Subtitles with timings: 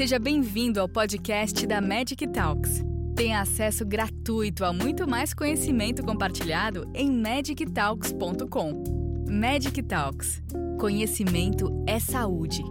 [0.00, 2.82] Seja bem-vindo ao podcast da Magic Talks.
[3.14, 8.82] Tenha acesso gratuito a muito mais conhecimento compartilhado em magictalks.com.
[9.30, 10.42] Magic Talks.
[10.80, 12.62] Conhecimento é saúde.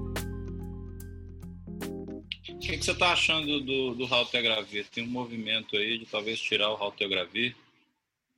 [2.49, 4.07] O que, que você está achando do, do?
[4.91, 7.55] Tem um movimento aí de talvez tirar o Haltegravir.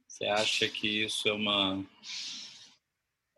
[0.05, 1.81] Você acha que isso é uma,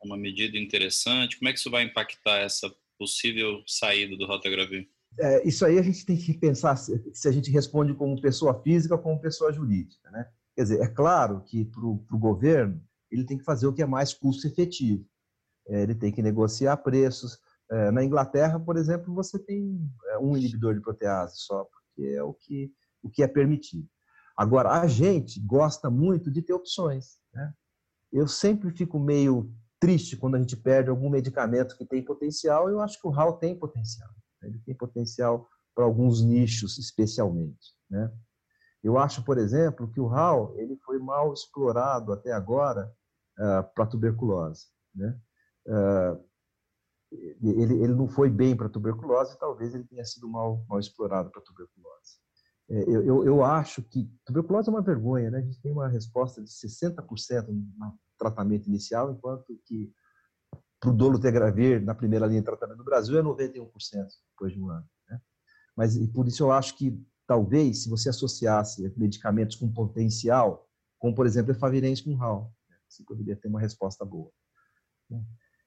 [0.04, 1.38] uma medida interessante?
[1.38, 4.91] Como é que isso vai impactar essa possível saída do Haltegravir?
[5.20, 8.62] É, isso aí a gente tem que pensar se, se, a gente responde como pessoa
[8.62, 10.09] física ou como pessoa jurídica.
[10.12, 10.27] Né?
[10.55, 12.81] Quer dizer, é claro que para o governo
[13.12, 15.05] ele tem que fazer o que é mais custo efetivo.
[15.67, 17.38] É, ele tem que negociar preços.
[17.72, 22.23] É, na Inglaterra, por exemplo, você tem é, um inibidor de protease só, porque é
[22.23, 23.88] o que, o que é permitido.
[24.36, 27.20] Agora, a gente gosta muito de ter opções.
[27.34, 27.53] Né?
[28.11, 32.70] Eu sempre fico meio triste quando a gente perde algum medicamento que tem potencial.
[32.70, 34.09] Eu acho que o RAL tem potencial.
[34.45, 37.73] Ele tem potencial para alguns nichos, especialmente.
[37.89, 38.11] Né?
[38.83, 42.91] Eu acho, por exemplo, que o RAL ele foi mal explorado até agora
[43.39, 44.67] uh, para tuberculose.
[44.94, 45.19] Né?
[45.67, 46.23] Uh,
[47.41, 51.41] ele, ele não foi bem para tuberculose, talvez ele tenha sido mal, mal explorado para
[51.41, 52.23] tuberculose.
[52.69, 55.39] É, eu, eu, eu, acho que tuberculose é uma vergonha, né?
[55.39, 59.91] A gente tem uma resposta de 60% no tratamento inicial, enquanto que
[60.84, 63.70] para o dolutegravir na primeira linha de tratamento do Brasil é 91%
[64.31, 64.86] depois de um ano.
[65.09, 65.22] Né?
[65.78, 70.67] Mas e por isso eu acho que talvez se você associasse medicamentos com potencial,
[71.00, 72.75] como por exemplo efavirenz com RAL, né?
[72.90, 74.30] você poderia ter uma resposta boa.
[75.09, 75.23] Né?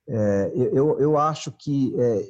[0.07, 2.29] É, eu, eu acho que é,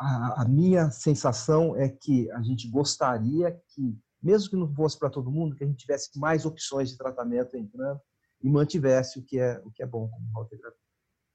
[0.00, 5.10] a, a minha sensação é que a gente gostaria que, mesmo que não fosse para
[5.10, 8.00] todo mundo, que a gente tivesse mais opções de tratamento entrando
[8.42, 10.89] e mantivesse o que é, o que é bom como raltegravir.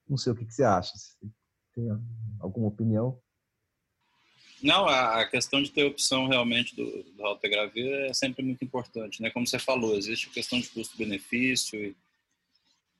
[0.07, 0.93] Não sei o que, que você acha.
[0.95, 1.27] Você
[1.73, 1.89] tem
[2.39, 3.19] alguma opinião?
[4.61, 9.29] Não, a questão de ter opção realmente do, do Altegravir é sempre muito importante, né?
[9.29, 11.95] Como você falou, existe a questão de custo-benefício e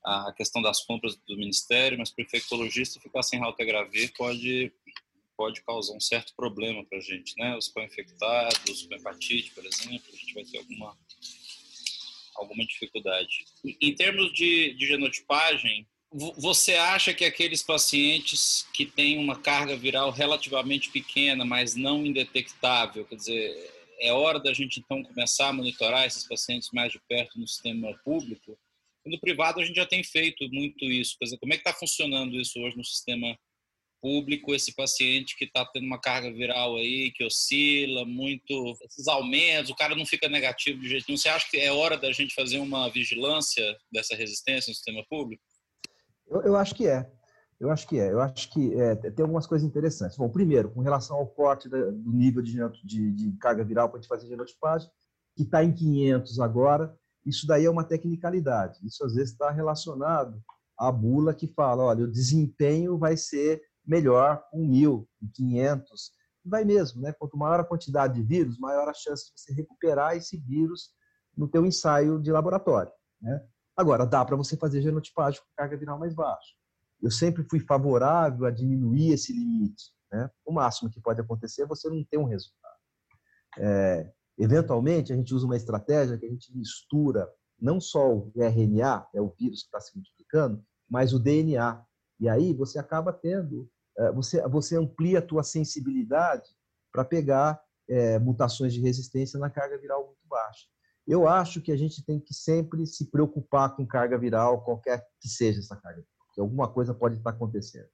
[0.04, 4.72] a questão das compras do Ministério, mas para o infectologista ficar sem Altegravir pode
[5.38, 7.58] pode causar um certo problema para a gente, né?
[7.58, 10.98] Os co-infectados, com hepatite, por exemplo, a gente vai ter alguma
[12.36, 13.46] alguma dificuldade.
[13.82, 20.12] Em termos de, de genotipagem, você acha que aqueles pacientes que têm uma carga viral
[20.12, 26.06] relativamente pequena, mas não indetectável, quer dizer, é hora da gente então começar a monitorar
[26.06, 28.58] esses pacientes mais de perto no sistema público?
[29.06, 31.16] No privado a gente já tem feito muito isso.
[31.18, 33.38] Quer dizer, como é que está funcionando isso hoje no sistema
[34.02, 39.72] público, esse paciente que está tendo uma carga viral aí, que oscila muito, esses aumentos,
[39.72, 41.18] o cara não fica negativo de jeito nenhum.
[41.18, 45.44] Você acha que é hora da gente fazer uma vigilância dessa resistência no sistema público?
[46.28, 47.12] Eu, eu acho que é.
[47.60, 48.12] Eu acho que é.
[48.12, 50.18] Eu acho que é, tem algumas coisas interessantes.
[50.18, 54.02] Bom, primeiro, com relação ao corte do nível de, de, de carga viral para a
[54.02, 54.90] gente fazer genotipagem,
[55.36, 58.80] que está em 500 agora, isso daí é uma tecnicalidade.
[58.86, 60.42] Isso às vezes está relacionado
[60.78, 66.12] à bula que fala, olha, o desempenho vai ser melhor com 1.000, com 500.
[66.44, 67.12] Vai mesmo, né?
[67.14, 70.92] Quanto maior a quantidade de vírus, maior a chance de você recuperar esse vírus
[71.36, 73.44] no teu ensaio de laboratório, né?
[73.76, 76.54] Agora, dá para você fazer genotipagem com carga viral mais baixa.
[77.02, 79.92] Eu sempre fui favorável a diminuir esse limite.
[80.12, 80.30] Né?
[80.46, 82.76] O máximo que pode acontecer é você não ter um resultado.
[83.58, 89.08] É, eventualmente, a gente usa uma estratégia que a gente mistura não só o RNA,
[89.14, 91.84] é o vírus que está se multiplicando, mas o DNA.
[92.20, 96.50] E aí você acaba tendo, é, você, você amplia a tua sensibilidade
[96.92, 100.66] para pegar é, mutações de resistência na carga viral muito baixa.
[101.08, 105.28] Eu acho que a gente tem que sempre se preocupar com carga viral, qualquer que
[105.28, 107.88] seja essa carga, porque alguma coisa pode estar acontecendo.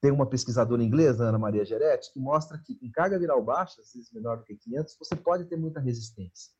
[0.00, 3.92] Tem uma pesquisadora inglesa, Ana Maria Geretti, que mostra que com carga viral baixa, às
[3.92, 6.52] vezes menor do que 500, você pode ter muita resistência.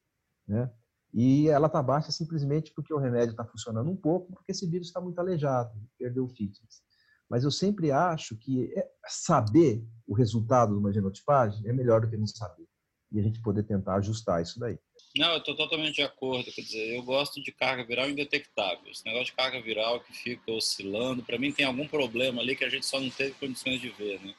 [0.46, 0.70] Né?
[1.12, 4.88] E ela está baixa simplesmente porque o remédio está funcionando um pouco, porque esse vírus
[4.88, 6.82] está muito aleijado, perdeu o fitness.
[7.28, 12.08] Mas eu sempre acho que é, saber o resultado de uma genotipagem é melhor do
[12.08, 12.68] que não saber.
[13.10, 14.78] E a gente poder tentar ajustar isso daí.
[15.16, 16.52] Não, eu estou totalmente de acordo.
[16.52, 18.90] Quer dizer, eu gosto de carga viral indetectável.
[18.90, 22.64] Esse negócio de carga viral que fica oscilando, para mim tem algum problema ali que
[22.64, 24.34] a gente só não teve condições de ver, né?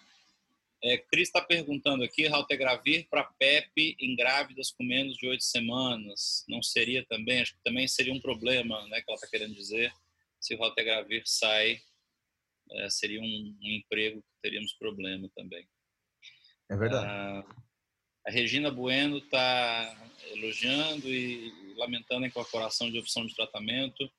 [0.83, 6.43] É, Cris está perguntando aqui, Raltegravir para PEP em grávidas com menos de oito semanas,
[6.49, 7.39] não seria também?
[7.39, 9.93] Acho que também seria um problema, né, que ela está querendo dizer.
[10.39, 11.79] Se o Raltegravir sai,
[12.71, 15.67] é, seria um, um, emprego que teríamos problema também.
[16.67, 17.05] É verdade.
[17.05, 17.45] Ah,
[18.25, 19.95] a Regina Bueno está
[20.31, 24.09] elogiando e lamentando a incorporação de opção de tratamento,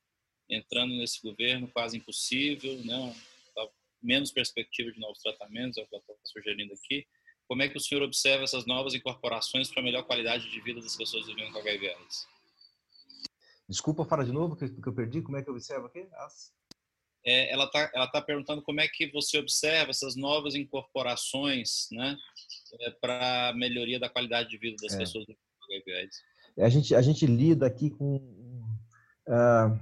[0.49, 3.15] entrando nesse governo quase impossível, né?
[3.55, 3.69] Tá
[4.03, 7.07] menos perspectiva de novos tratamentos, é o que ela está sugerindo aqui.
[7.47, 10.97] como é que o senhor observa essas novas incorporações para melhor qualidade de vida das
[10.97, 12.27] pessoas vivendo com HIV/AIDS?
[13.69, 15.23] Desculpa, fala de novo, que eu perdi.
[15.23, 16.07] Como é que eu observo aqui?
[16.13, 16.53] As...
[17.25, 22.17] É, ela está ela tá perguntando como é que você observa essas novas incorporações né,
[22.81, 24.99] é, para a melhoria da qualidade de vida das é.
[24.99, 25.33] pessoas com
[25.73, 26.19] HIV/AIDS.
[26.59, 29.81] A gente, a gente lida aqui com uh,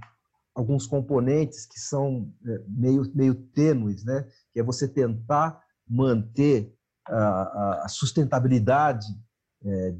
[0.54, 4.28] alguns componentes que são é, meio, meio tênues, né?
[4.52, 6.72] que é você tentar manter
[7.06, 9.06] a, a sustentabilidade
[9.64, 9.94] é,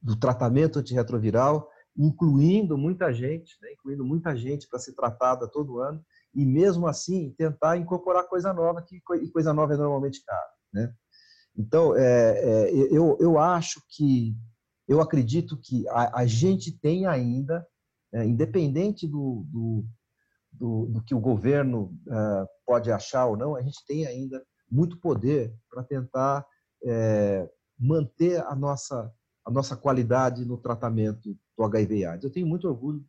[0.00, 3.72] do tratamento antirretroviral, incluindo muita gente, né?
[3.72, 6.02] incluindo muita gente para ser tratada todo ano,
[6.36, 9.00] e mesmo assim tentar incorporar coisa nova, que
[9.32, 10.50] coisa nova é normalmente caro.
[10.72, 10.94] Né?
[11.56, 14.36] Então, é, é, eu, eu acho que,
[14.86, 17.66] eu acredito que a, a gente tem ainda,
[18.12, 19.84] é, independente do, do,
[20.52, 25.00] do, do, que o governo uh, pode achar ou não, a gente tem ainda muito
[25.00, 26.46] poder para tentar
[26.84, 27.48] é,
[27.78, 29.10] manter a nossa,
[29.44, 32.24] a nossa qualidade no tratamento do HIV/AIDS.
[32.24, 33.02] Eu tenho muito orgulho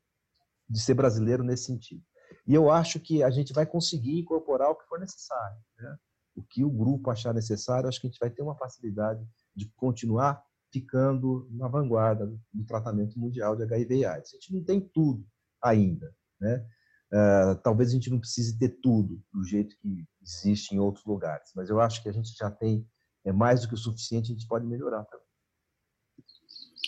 [0.70, 2.02] de ser brasileiro nesse sentido.
[2.46, 5.58] E eu acho que a gente vai conseguir incorporar o que for necessário.
[5.78, 5.98] Né?
[6.36, 9.26] O que o grupo achar necessário, acho que a gente vai ter uma facilidade
[9.56, 10.42] de continuar
[10.72, 14.34] ficando na vanguarda do tratamento mundial de HIV/AIDS.
[14.34, 15.26] A gente não tem tudo
[15.62, 16.66] ainda, né?
[17.12, 21.54] Uh, talvez a gente não precise ter tudo do jeito que existe em outros lugares,
[21.56, 22.86] mas eu acho que a gente já tem
[23.28, 25.26] é mais do que o suficiente, a gente pode melhorar também.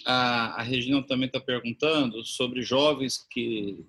[0.05, 3.85] A, a Regina também está perguntando sobre jovens que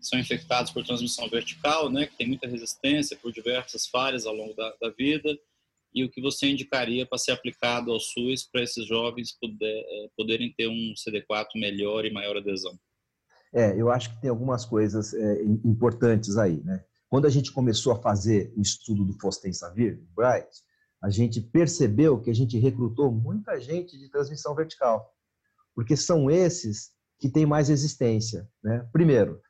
[0.00, 4.54] são infectados por transmissão vertical, né, que tem muita resistência por diversas falhas ao longo
[4.54, 5.36] da, da vida,
[5.92, 10.52] e o que você indicaria para ser aplicado ao SUS para esses jovens é, poderem
[10.56, 12.78] ter um CD4 melhor e maior adesão?
[13.52, 16.84] É, eu acho que tem algumas coisas é, importantes aí, né?
[17.08, 20.48] Quando a gente começou a fazer o estudo do Fostensavir, Bright,
[21.02, 25.12] a gente percebeu que a gente recrutou muita gente de transmissão vertical,
[25.74, 28.48] porque são esses que têm mais resistência.
[28.62, 28.88] Né?
[28.92, 29.40] Primeiro,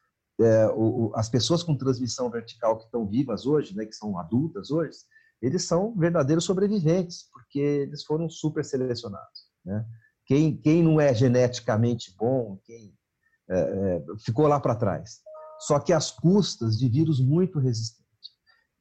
[0.41, 4.71] é, o, as pessoas com transmissão vertical que estão vivas hoje, né, que são adultas
[4.71, 4.99] hoje,
[5.41, 9.51] eles são verdadeiros sobreviventes, porque eles foram super selecionados.
[9.65, 9.85] Né?
[10.27, 12.95] Quem, quem não é geneticamente bom, quem
[13.49, 15.21] é, é, ficou lá para trás.
[15.61, 18.01] Só que às custas de vírus muito resistentes.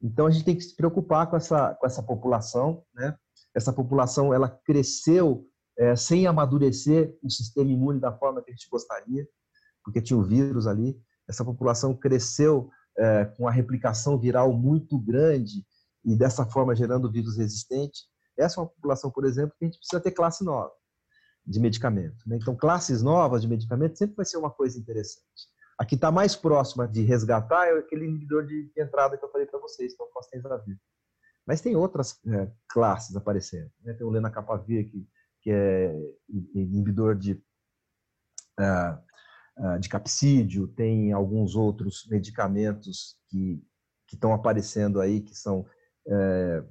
[0.02, 3.16] Então a gente tem que se preocupar com essa, com essa população, né?
[3.54, 5.46] Essa população ela cresceu
[5.76, 9.26] é, sem amadurecer o sistema imune da forma que a gente gostaria,
[9.84, 10.98] porque tinha o vírus ali.
[11.30, 12.68] Essa população cresceu
[12.98, 15.64] é, com a replicação viral muito grande
[16.04, 18.00] e dessa forma gerando vírus resistente.
[18.36, 20.72] Essa é uma população, por exemplo, que a gente precisa ter classe nova
[21.46, 22.16] de medicamento.
[22.26, 22.36] Né?
[22.36, 25.48] Então, classes novas de medicamento sempre vai ser uma coisa interessante.
[25.78, 29.46] A que está mais próxima de resgatar é aquele inibidor de, entrada que eu falei
[29.46, 30.76] para vocês, que é o Fostenzavir.
[31.46, 33.70] Mas tem outras é, classes aparecendo.
[33.84, 33.94] Né?
[33.94, 35.08] Tem o Lenacapavir, que,
[35.42, 35.94] que é
[36.28, 37.32] inibidor de,
[38.58, 39.09] uh,
[39.80, 43.62] de capsídio, tem alguns outros medicamentos que
[44.12, 45.66] estão aparecendo aí, que são
[46.08, 46.62] é,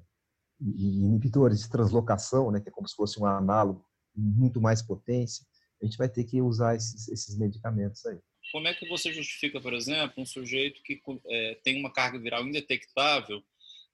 [0.60, 2.60] inibidores de translocação, né?
[2.60, 3.86] que é como se fosse um análogo
[4.16, 5.46] muito mais potência.
[5.82, 8.18] A gente vai ter que usar esses, esses medicamentos aí.
[8.52, 12.46] Como é que você justifica, por exemplo, um sujeito que é, tem uma carga viral
[12.46, 13.42] indetectável,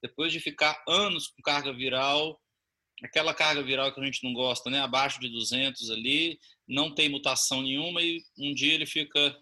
[0.02, 2.40] depois de ficar anos com carga viral,
[3.04, 7.10] aquela carga viral que a gente não gosta, né, abaixo de 200 ali, não tem
[7.10, 9.36] mutação nenhuma e um dia ele fica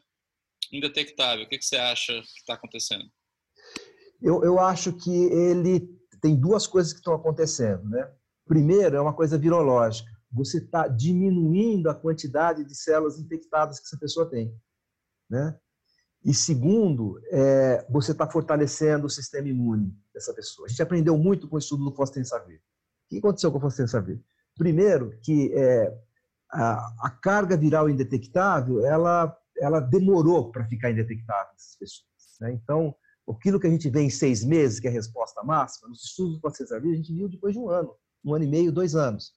[0.72, 1.46] indetectável.
[1.46, 3.06] O que, que você acha que está acontecendo?
[4.22, 5.88] Eu, eu acho que ele
[6.22, 8.10] tem duas coisas que estão acontecendo, né?
[8.46, 10.10] Primeiro é uma coisa virológica.
[10.32, 14.54] Você está diminuindo a quantidade de células infectadas que essa pessoa tem.
[15.30, 15.58] Né?
[16.26, 20.66] E segundo, é, você está fortalecendo o sistema imune dessa pessoa.
[20.66, 22.58] A gente aprendeu muito com o estudo do Fostensavir.
[22.58, 24.22] O que aconteceu com o Fostensavir?
[24.56, 25.94] Primeiro, que é,
[26.54, 32.08] a, a, carga viral indetectável, ela, ela demorou para ficar indetectável nessas pessoas.
[32.40, 32.54] Né?
[32.54, 32.96] Então,
[33.28, 36.36] aquilo que a gente vê em seis meses, que é a resposta máxima, nos estudos
[36.36, 39.34] do Fostensavir, a gente viu depois de um ano, um ano e meio, dois anos.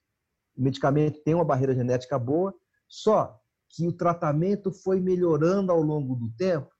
[0.57, 2.55] O medicamento tem uma barreira genética boa,
[2.89, 6.71] só que o tratamento foi melhorando ao longo do tempo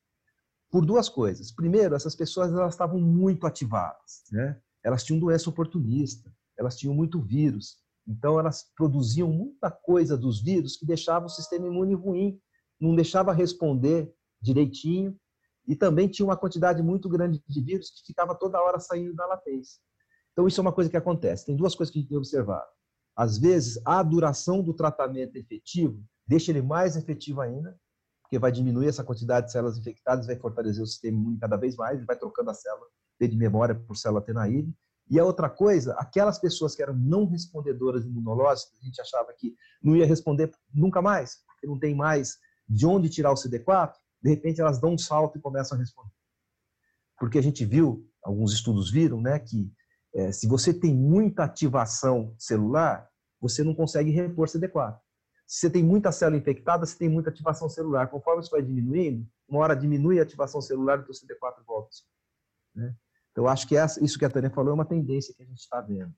[0.71, 1.53] por duas coisas.
[1.53, 4.61] Primeiro, essas pessoas elas estavam muito ativadas, né?
[4.85, 10.77] Elas tinham doença oportunista, elas tinham muito vírus, então elas produziam muita coisa dos vírus
[10.77, 12.41] que deixava o sistema imune ruim,
[12.81, 15.19] não deixava responder direitinho
[15.67, 19.27] e também tinha uma quantidade muito grande de vírus que ficava toda hora saindo da
[19.27, 19.81] latência.
[20.33, 21.47] Então isso é uma coisa que acontece.
[21.47, 22.65] Tem duas coisas que a gente tem que observar.
[23.17, 27.75] Às vezes, a duração do tratamento efetivo deixa ele mais efetivo ainda,
[28.23, 31.77] porque vai diminuir essa quantidade de células infectadas, vai fortalecer o sistema imune cada vez
[31.77, 32.87] mais, vai trocando a célula
[33.19, 34.75] de memória por célula tenaíde.
[35.09, 39.55] E a outra coisa, aquelas pessoas que eram não respondedoras imunológicas, a gente achava que
[39.83, 44.31] não ia responder nunca mais, porque não tem mais de onde tirar o CD4, de
[44.31, 46.13] repente elas dão um salto e começam a responder.
[47.19, 49.73] Porque a gente viu, alguns estudos viram, né, que
[50.15, 53.09] é, se você tem muita ativação celular,
[53.41, 54.99] você não consegue repor CD4.
[55.47, 58.09] Se você tem muita célula infectada, você tem muita ativação celular.
[58.09, 61.91] Conforme isso vai diminuindo, uma hora diminui a ativação celular e o CD4 volta.
[62.75, 62.97] Né?
[63.37, 65.59] Então, acho que essa, isso que a Tânia falou é uma tendência que a gente
[65.59, 66.11] está vendo.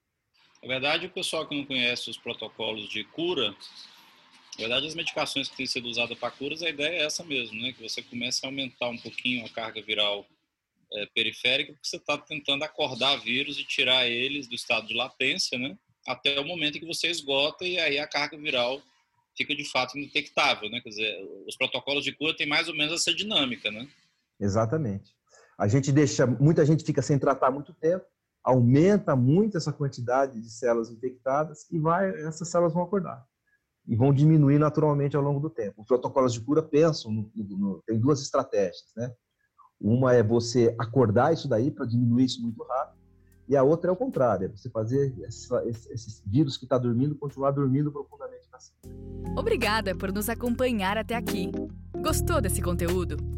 [0.63, 5.49] Na verdade, o pessoal que não conhece os protocolos de cura, na verdade, as medicações
[5.49, 7.73] que têm sido usadas para curas, a ideia é essa mesmo, né?
[7.73, 10.25] Que você comece a aumentar um pouquinho a carga viral
[10.93, 15.59] é, periférica, porque você está tentando acordar vírus e tirar eles do estado de latência,
[15.59, 15.77] né?
[16.07, 18.81] Até o momento em que você esgota e aí a carga viral
[19.37, 20.81] fica de fato indetectável, né?
[20.81, 23.89] Quer dizer, os protocolos de cura têm mais ou menos essa dinâmica, né?
[24.39, 25.18] Exatamente.
[25.59, 28.05] A gente deixa, muita gente fica sem tratar muito tempo,
[28.45, 33.27] aumenta muito essa quantidade de células infectadas e vai, essas células vão acordar
[33.87, 35.83] e vão diminuir naturalmente ao longo do tempo.
[35.83, 39.13] Os protocolos de cura pensam, no, no, tem duas estratégias, né?
[39.81, 42.99] Uma é você acordar isso daí para diminuir isso muito rápido,
[43.49, 46.77] e a outra é o contrário, é você fazer essa, esse, esse vírus que está
[46.77, 49.41] dormindo continuar dormindo profundamente na célula.
[49.41, 51.51] Obrigada por nos acompanhar até aqui.
[52.03, 53.38] Gostou desse conteúdo?